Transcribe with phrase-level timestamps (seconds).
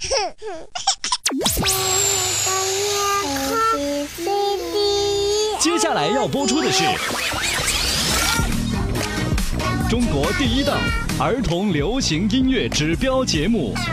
[5.60, 6.82] 接下来要播出的是
[9.90, 10.80] 中国第一档
[11.18, 13.74] 儿童流行音乐指标节目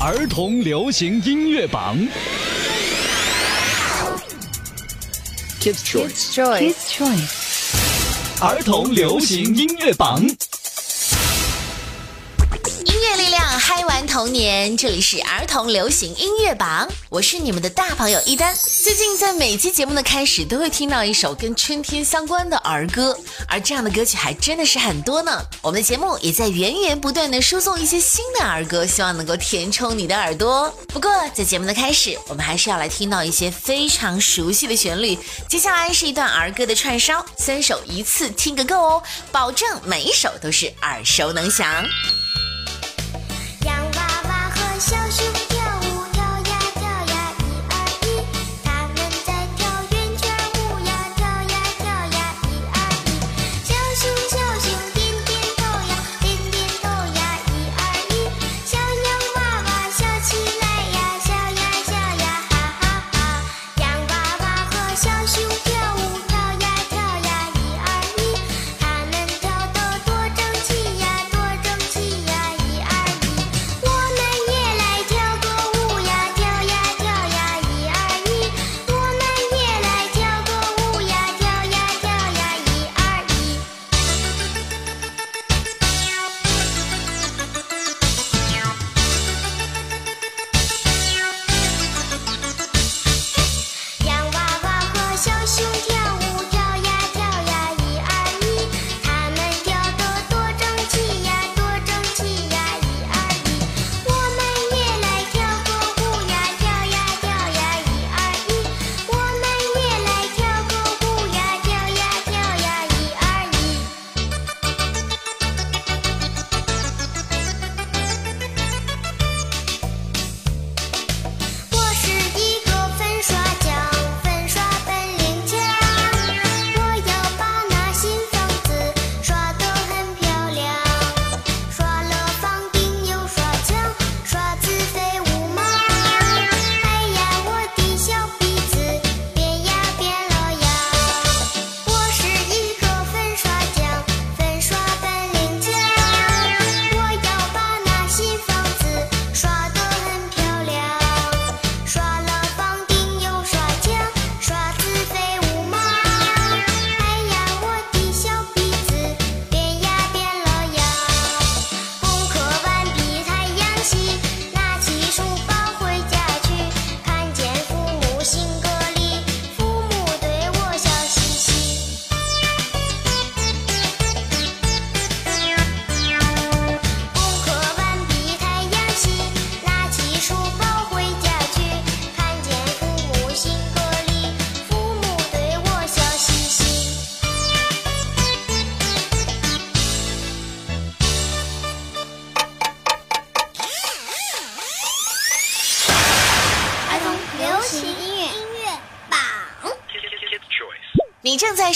[0.02, 1.96] 《儿童流行音乐榜》。
[5.60, 6.34] Kids Choice.
[6.34, 6.88] Choice.
[6.88, 7.48] choice.
[8.40, 10.24] 儿童流行音乐榜。
[14.18, 18.52] 童年，这里是儿童流行音乐榜，我是你们的大朋友一丹。
[18.82, 25.40] 最近在每期节目的开始都会听到一首跟春天相关的儿歌，而这样的歌曲还真的是很多呢。
[25.62, 30.68] 我们的节目也在源源不断的输送一些新的儿歌，希望能够填充你的耳朵。
[30.88, 35.16] 不过在节目的开始，我们还是要来听到一些非常熟悉的旋律。
[35.48, 41.84] 接下来是一段儿歌的串烧，三首一次听个够哦，保证每一首都是耳熟能详。
[44.78, 45.27] 小学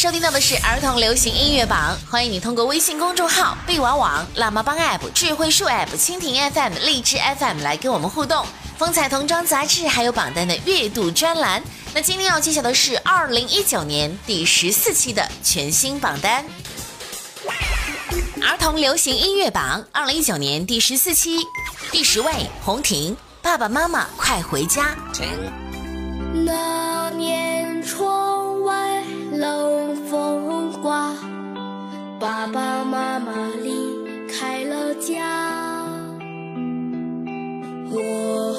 [0.03, 8.45] 收听到的是儿童流行音乐榜，欢迎你通过微信公众号“贝娃网”、辣妈帮 App、智慧树 App、蜻蜓 FM、荔枝 FM 来跟我们互动。
[8.77, 11.63] 风采童装杂志还有榜单的阅读专栏。
[11.95, 16.45] 那今天要揭晓的是二零一九年第十四期的全新榜单。
[18.43, 21.39] 儿童流行音乐榜二零一九年第十四期，
[21.93, 22.33] 第十位
[22.65, 24.97] 红婷，爸爸妈妈快回家。
[26.45, 27.52] 那年
[32.23, 33.33] 爸爸妈妈
[33.65, 33.73] 离
[34.29, 35.19] 开了家，
[37.91, 38.52] 我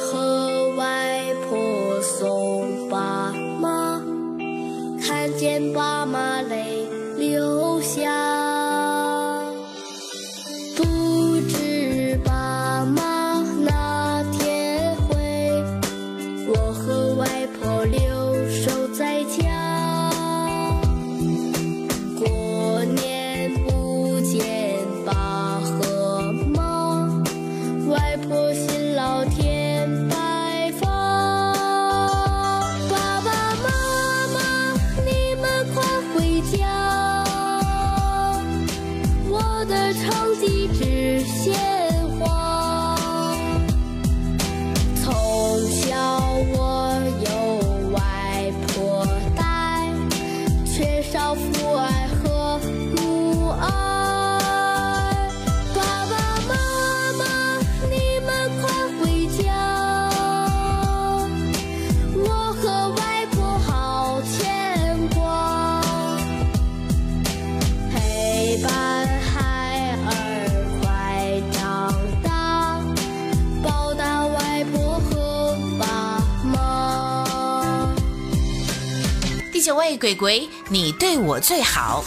[79.64, 82.04] 九位鬼鬼，你对我最好。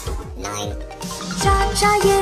[1.42, 2.20] 眨眨眼，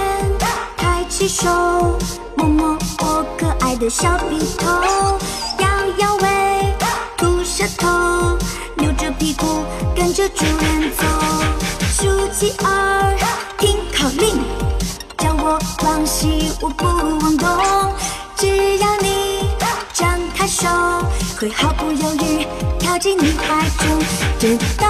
[0.76, 1.98] 抬起手，
[2.36, 5.18] 摸摸我可爱的小鼻头，
[5.58, 6.72] 摇摇尾，
[7.16, 8.38] 吐舌头，
[8.76, 9.64] 扭着屁股
[9.96, 11.04] 跟着主人走。
[11.90, 13.16] 竖起耳，
[13.58, 14.40] 听口令，
[15.18, 17.48] 叫我往西，我不往东。
[18.36, 19.48] 只要你
[19.92, 20.68] 张开手，
[21.44, 22.46] 会毫不犹豫
[22.78, 24.00] 跳进你怀中，
[24.40, 24.88] 直到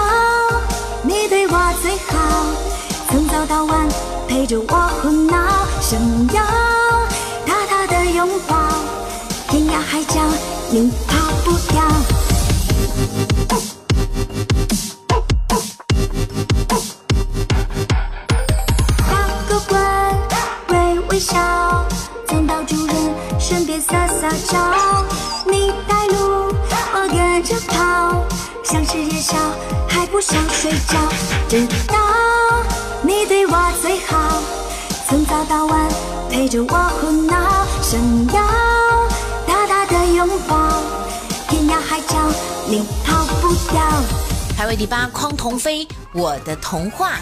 [1.02, 2.46] 你对我最好。
[3.08, 3.88] 从早到晚
[4.28, 5.36] 陪着我胡闹，
[5.80, 6.00] 想
[6.32, 6.44] 要
[7.44, 8.54] 大大的拥抱，
[9.48, 10.20] 天涯海角
[10.70, 11.82] 你逃不掉。
[31.54, 31.94] 知道
[33.02, 34.42] 你对我最好，
[35.06, 35.88] 从早到晚
[36.28, 38.00] 陪着我胡闹，想
[38.32, 38.42] 要
[39.46, 40.82] 大大的拥抱，
[41.48, 42.16] 天涯海角
[42.66, 43.80] 你逃不掉。
[44.56, 47.12] 排位第八，匡童飞，我的童话。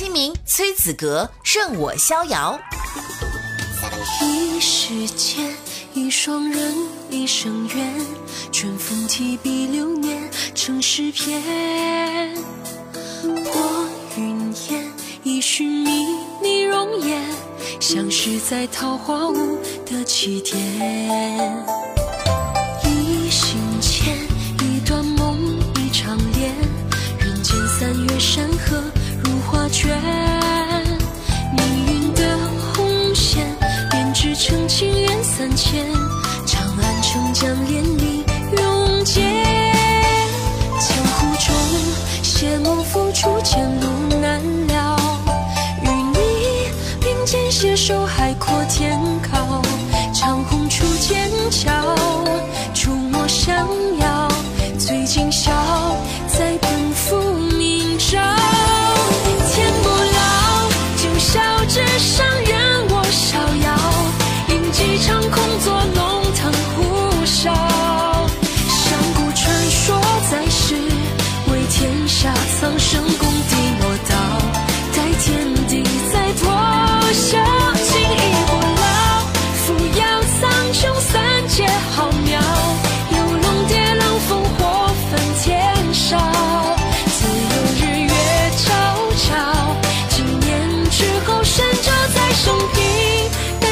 [0.00, 2.58] 清明，崔子格，任我逍遥。
[4.22, 5.54] 一时间，
[5.92, 6.74] 一双人，
[7.10, 7.94] 一生缘，
[8.50, 12.34] 春风提笔流年成诗篇。
[13.52, 14.90] 过云烟，
[15.22, 16.06] 一寻觅
[16.42, 17.22] 你容颜，
[17.78, 20.56] 相识在桃花坞的起点。
[22.86, 24.16] 一心牵，
[24.64, 25.36] 一段梦，
[25.76, 26.54] 一场恋，
[27.18, 28.82] 人间三月山河
[29.70, 30.00] 卷。
[31.56, 32.38] 命运的
[32.74, 33.46] 红线
[33.90, 35.84] 编织成情缘三千，
[36.46, 38.24] 长安城江连理
[38.56, 39.20] 永结。
[40.78, 41.54] 江湖中
[42.22, 43.86] 谢幕付出，前路
[44.20, 44.96] 难料。
[45.82, 46.18] 与你
[47.00, 48.98] 并肩携手，海阔天
[49.30, 49.62] 高。
[50.12, 51.70] 长虹出剑桥，
[52.74, 53.66] 触摸闪
[54.00, 54.28] 耀，
[54.78, 55.50] 最今宵，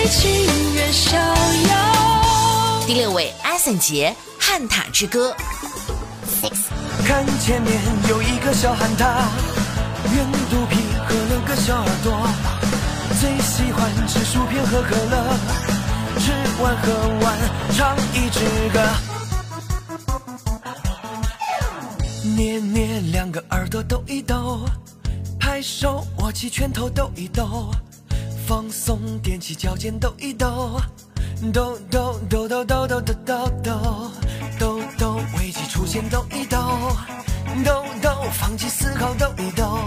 [0.08, 2.86] 情愿逍遥。
[2.86, 5.34] 第六位，艾森杰，汉塔之歌。
[7.06, 9.28] 看前面有一个小汉塔，
[10.12, 12.28] 圆肚皮和六个小耳朵，
[13.20, 15.38] 最喜欢吃薯片和可乐，
[16.18, 16.92] 吃完喝
[17.24, 17.38] 完
[17.76, 18.40] 唱一支
[18.72, 18.80] 歌。
[22.36, 24.60] 捏捏两个耳朵抖一抖，
[25.40, 27.70] 拍手握起拳头抖一抖，
[28.48, 30.80] 放松踮起脚尖抖一抖，
[31.52, 34.10] 抖抖抖抖抖抖抖抖抖
[34.58, 36.56] 抖抖，危机出现抖一抖，
[37.62, 39.78] 抖抖放弃思考抖一抖，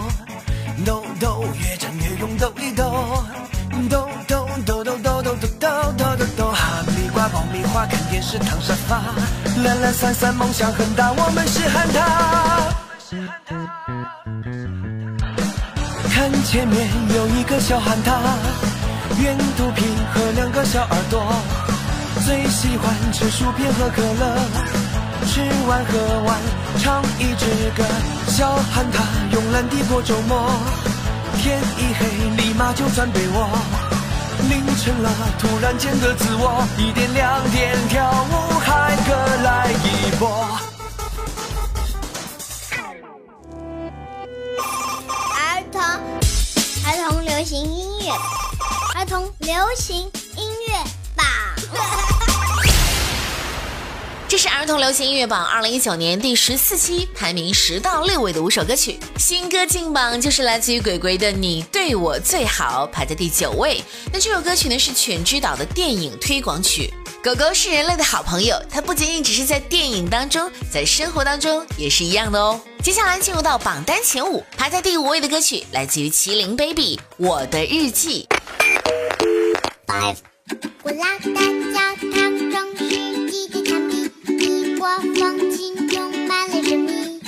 [0.86, 3.24] 抖抖越战越勇抖一抖，
[3.90, 9.02] 抖抖抖抖抖抖抖抖抖抖抖，哈密瓜爆米花看电视躺沙发，
[9.64, 12.62] 懒懒散散梦想很大，我们是喊他。
[16.22, 18.12] 看前面有一个小憨他，
[19.20, 19.82] 圆肚皮
[20.14, 21.20] 和两个小耳朵，
[22.24, 24.38] 最喜欢吃薯片和可乐。
[25.26, 26.38] 吃完喝完
[26.78, 27.44] 唱一支
[27.76, 27.82] 歌，
[28.28, 29.02] 小憨他
[29.32, 30.48] 慵懒地过周末。
[31.38, 33.48] 天一黑立马就钻被窝，
[34.48, 35.10] 凌晨了
[35.40, 40.71] 突然间的自我，一点两点跳舞嗨歌来一波。
[49.42, 49.96] 流行
[50.36, 50.74] 音乐
[51.16, 51.26] 榜。
[54.28, 59.00] 这是儿童流行音乐榜二零一九年第十四期排名十到六位的五首歌曲。
[59.18, 63.82] 新歌进榜就是来自于鬼鬼的《你对我最好》，排在第九位。
[64.12, 66.94] 那这首歌曲呢是犬之岛的电影推广曲。
[67.22, 72.60] 狗狗是人类的好朋友，它不仅仅只是在电影当中，在生活当中也是一样的哦。
[72.80, 78.28] 接下来进入到榜单前五，排在第五位的歌曲来自于麒麟 baby《我的日记》。
[79.86, 81.34] 古老的
[81.72, 81.78] 教
[82.10, 82.14] 堂
[82.50, 82.82] 中世
[83.30, 83.92] 纪的墙壁，
[84.28, 87.20] 异国风情充满了神秘，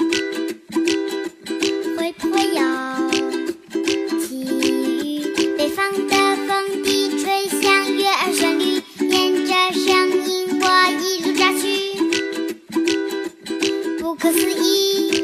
[1.96, 2.60] 会不会有
[4.20, 5.24] 奇遇？
[5.58, 6.14] 北方的
[6.46, 10.66] 风笛吹响悦耳旋律，沿着声音我
[11.02, 11.62] 一路抓去，
[14.00, 15.23] 不可思议。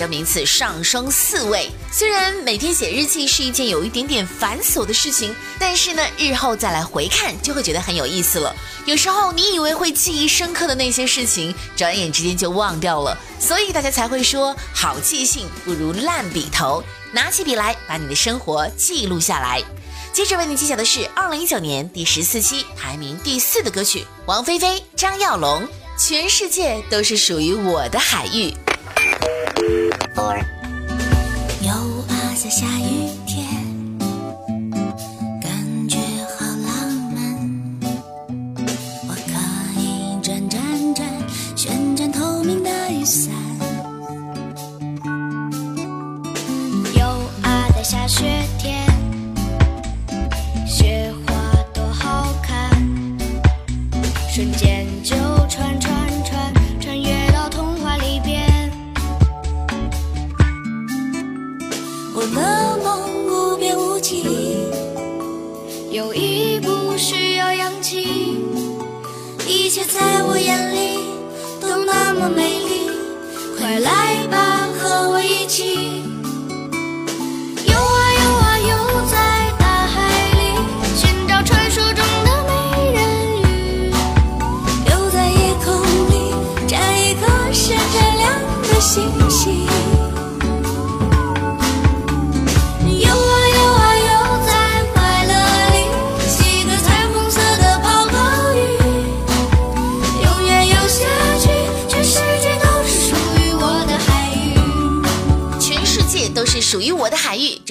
[0.00, 1.70] 本周名次上升四位。
[1.92, 8.56] 虽然每天写日记是一件有一点点繁琐的事情，但是呢，日后再来回看就会觉得很有意思了。
[8.86, 13.14] 有时候你以为会记忆深刻的那些事情，转眼之间就忘掉了。
[13.38, 16.82] 所以大家才会说，好记性不如烂笔头。
[17.12, 19.62] 拿起笔来，把你的生活记录下来。
[20.14, 25.62] 接着为你揭晓的是二零一九年第十四期排名第四的歌曲，王菲菲、张耀龙，
[25.98, 28.48] 《全世界都是属于我的海域》。
[31.62, 33.46] 又啊，在下雨天，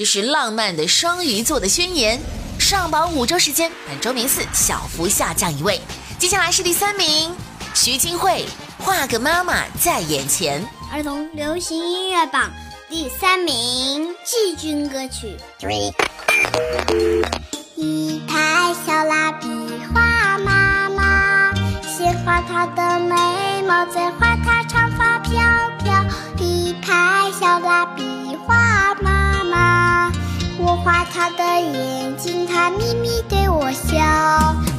[0.00, 2.18] 这是浪漫的双鱼座的宣言。
[2.58, 5.78] 上榜五周时间，本周名次小幅下降一位。
[6.18, 7.36] 接下来是第三名，
[7.74, 8.46] 徐金慧，
[8.78, 10.66] 画个妈妈在眼前。
[10.90, 12.50] 儿童流行音乐榜
[12.88, 15.36] 第三名，季军歌曲。
[15.60, 15.92] Three.
[17.76, 19.48] 一排小蜡笔
[19.92, 25.42] 画妈妈，先画她的眉毛，再画她长发飘
[25.84, 26.02] 飘。
[26.38, 28.02] 一排小蜡笔
[28.46, 28.94] 画，
[30.84, 33.96] 画她的眼睛，她咪咪对我笑。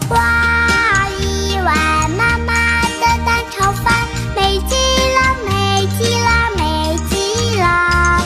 [0.10, 2.54] 画一碗妈妈
[2.84, 3.94] 的蛋炒饭，
[4.36, 6.28] 美极了，美极了，
[6.58, 8.21] 美极了。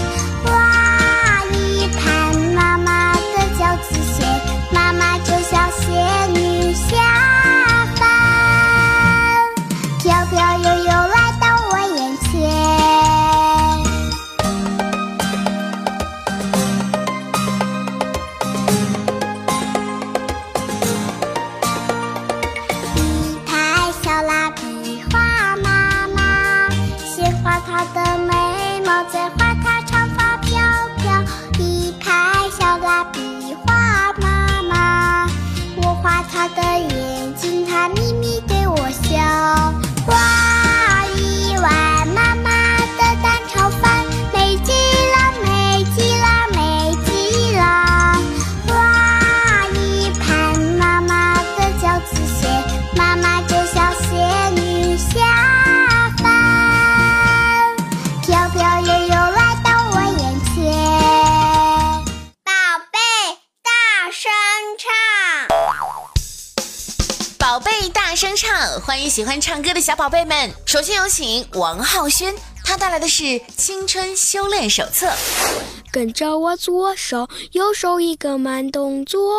[64.78, 64.92] 唱。
[67.38, 70.52] 宝贝大声唱，欢迎喜欢唱歌的小宝贝们。
[70.66, 73.24] 首先有请王浩轩，他带来的是
[73.56, 75.08] 《青春修炼手册》。
[75.96, 79.31] 跟着我左手右手一个慢动作，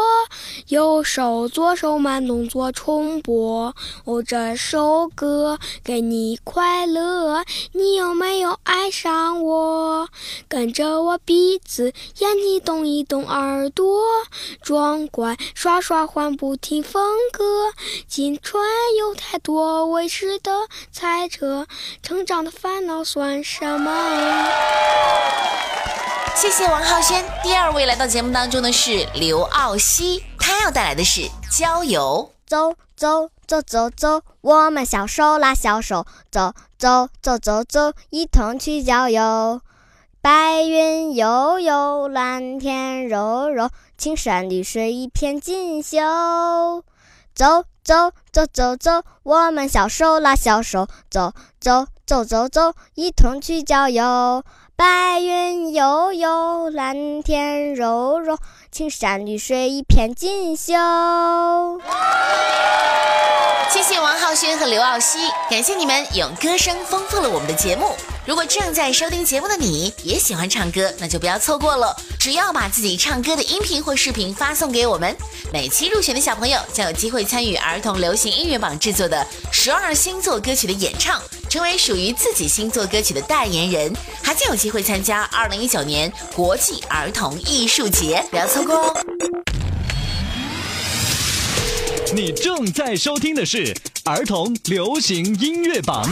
[0.69, 3.75] 右手左手慢动作重播。
[4.07, 10.09] 哦，这首歌给你快乐，你有没有爱上我？
[10.49, 14.03] 跟着我鼻子眼睛动一动耳朵，
[14.62, 17.45] 装乖耍耍换不停风格。
[18.09, 18.64] 青春
[18.99, 20.51] 有太多未知的
[20.90, 21.66] 猜测，
[22.03, 23.92] 成长的烦恼算什么？
[26.47, 27.25] 谢谢王浩轩。
[27.43, 39.61] 第二位来到节目当中的是刘傲熙，他要带来的是《郊游走走走走走，我们小手拉小手，走走走走走，一同去郊游。
[40.21, 45.99] 白云悠悠，蓝天柔柔，青山绿水一片锦绣。
[47.35, 54.45] 走走走走走，我们小手拉小手，走走走走走，一同去郊游。
[54.77, 58.37] 白云悠悠，蓝天柔柔，
[58.77, 60.75] 青山绿水一片锦绣。》。
[63.73, 65.19] 谢谢王浩轩和刘傲熙，
[65.51, 67.95] 感谢你们用歌声丰富了我们的节目。
[68.27, 71.97] 如果正在收听节目的你也喜欢唱歌，那就不要错过了。
[72.21, 75.17] 只要把自己唱歌的音频或视频发送给我们，
[75.53, 88.92] 每期入选的小朋友将有机会参与儿童流行音乐榜制作的十二星座歌曲的演唱，成为属于自己星座歌曲的代言人，还将有机会参加二零一九年国际儿童艺术节，不要错哦。
[92.14, 93.74] 你正在收听的是
[94.05, 96.09] 儿童流行音乐榜。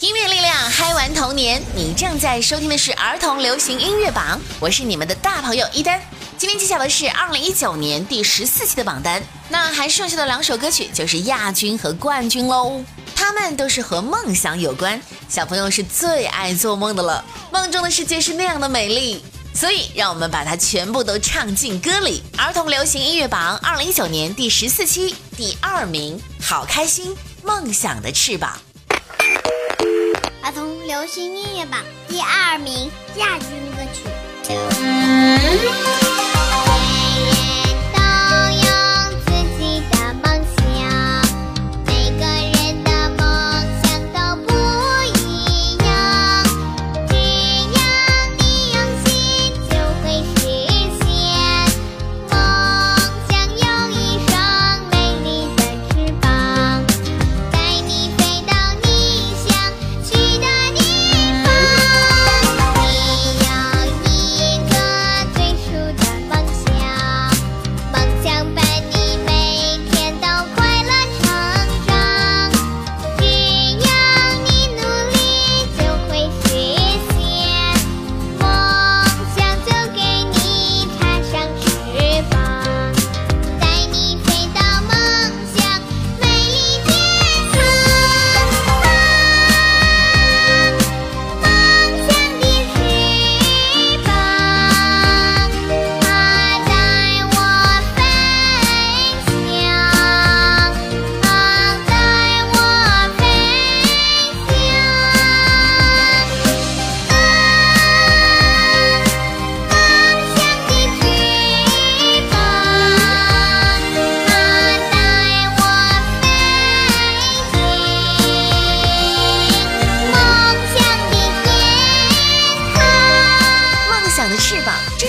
[0.00, 6.00] 音乐力量嗨玩童年，你正在收听的是儿童流行音乐榜，我是你们的大朋友一丹。
[6.36, 12.84] 今天揭晓的是二零一九年第十四期的榜单，那还剩下的两首歌曲就是亚军和冠军喽。
[13.14, 19.24] 他们都是和梦想有关，小朋友是最爱做梦的了，梦中的世界是那样的美丽。
[19.56, 22.22] 所以，让我们把它全部都唱进歌里。
[22.36, 28.60] 儿童流行音乐榜二零一九年第十四期第二名，好开心，梦想的翅膀。
[30.42, 34.02] 儿童流行音乐榜第二名亚军歌曲。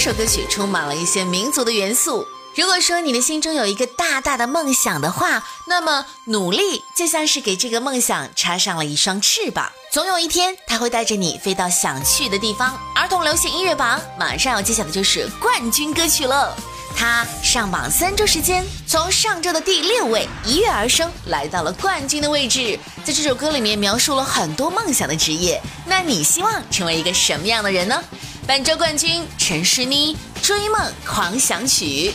[0.07, 2.25] 首歌曲充满了一些民族的元素。
[2.55, 12.79] 如果说你的心中有一个大大的梦想的话，那么努力就像是给这个梦想插上了一双翅膀，总有一天它会带着你飞到想去的地方。
[12.95, 16.55] 儿童流行音乐榜马上要揭晓的就是冠军歌曲了。
[16.95, 22.79] 它上榜三周时间，从上周的第六位一跃而升，来到了冠军的位置。
[23.03, 28.01] 在这首歌里面描述了很多梦想的职业，那你希望成为一个什么样的人呢？
[28.47, 32.13] 本周冠军陈诗妮《追梦狂想曲》，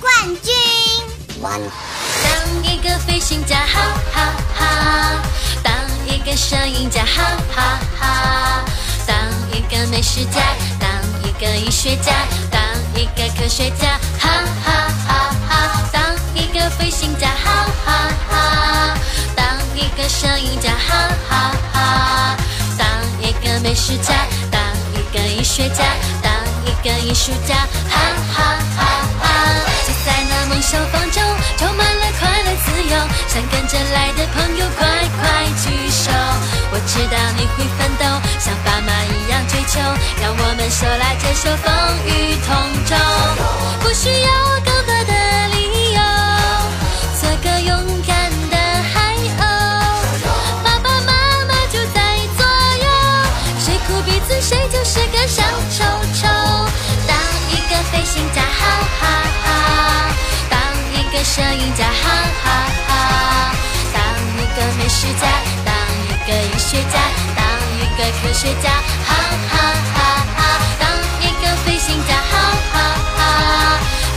[0.00, 0.52] 冠军。
[1.40, 3.80] 当一个飞行家，哈
[4.12, 5.22] 哈哈！
[5.62, 5.72] 当
[6.08, 7.22] 一个摄影家，哈
[7.54, 8.64] 哈哈！
[9.06, 9.16] 当
[9.52, 10.40] 一个美食家，
[10.80, 10.90] 当
[11.22, 12.12] 一个医学家。
[12.50, 12.60] 当
[13.00, 14.28] 一个科学家，哈
[14.64, 15.90] 哈哈哈！
[15.92, 16.02] 当
[16.34, 18.98] 一个飞行家，哈哈哈！
[19.36, 22.36] 当一个摄影家，哈哈哈！
[23.42, 24.60] 个美食家，当
[24.94, 25.84] 一个医学家，
[26.22, 26.32] 当
[26.64, 27.54] 一个艺术家，
[27.90, 27.98] 哈
[28.32, 28.80] 哈哈
[29.20, 29.26] 哈！
[29.86, 31.20] 就在那梦想方舟，
[31.58, 32.94] 充满了快乐自由，
[33.28, 34.86] 想跟着来的朋友快
[35.20, 36.10] 快举手！
[36.70, 38.04] 我知道你会奋斗，
[38.38, 39.80] 像爸妈一样追求，
[40.20, 41.66] 让我们手拉着手，风
[42.06, 42.50] 雨同
[42.86, 42.96] 舟，
[43.80, 44.28] 不需要
[44.64, 45.12] 更多的
[45.54, 46.00] 理由，
[47.20, 48.01] 做个勇
[68.42, 68.70] 学家，
[69.06, 69.14] 哈
[69.52, 69.56] 哈
[69.94, 70.02] 哈
[70.34, 70.42] 哈！
[70.80, 72.34] 当一个飞行家，哈
[72.72, 72.74] 哈
[73.16, 73.20] 哈！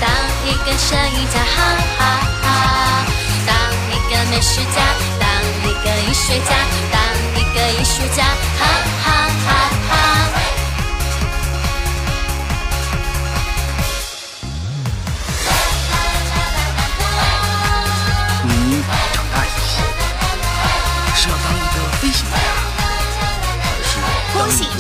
[0.01, 0.09] 当
[0.49, 1.61] 一个摄影家，哈
[1.99, 2.01] 哈
[2.41, 3.05] 哈！
[3.45, 3.53] 当
[3.93, 4.81] 一个美食家，
[5.19, 5.29] 当
[5.61, 6.57] 一个医学家，
[6.91, 6.97] 当
[7.35, 8.25] 一个艺术家，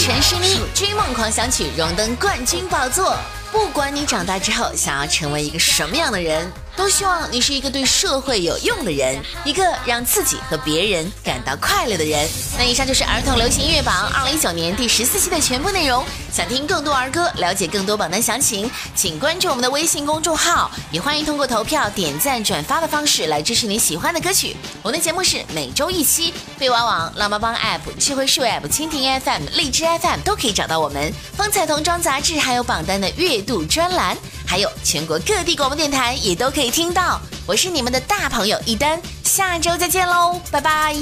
[0.05, 3.17] 陈诗妮《追梦狂想曲》荣登冠军宝座。
[3.55, 12.27] 不管你长大之后想要成为一个什么样的人，都希望你是一个对社会有用的人，一个让自己和别人感到快乐的人。
[12.57, 16.03] 那以上就是儿童流行音乐榜二零一九年第十四期的全部内容。
[16.33, 24.53] 想听更多儿歌，了解更多榜单详情，请关注我们的微信公众号，也欢迎通过投票、点赞、转发的方式来支持你喜欢的歌曲。
[24.83, 31.13] 我们的节目是每周一期，贝娃网、浪妈帮 App、智慧树 App、蜻蜓 FM、荔枝 FM 都可以找到我们。
[31.37, 37.21] 风采童装杂志还有榜单的阅读专栏，还有全国各地广播电台也都可以听到。
[37.45, 40.95] 我是你们的大朋友一丹，下周再见喽，拜拜。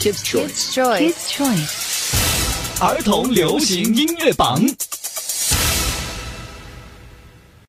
[0.00, 1.12] Kids Choice？
[2.80, 4.64] 儿童流行音乐榜。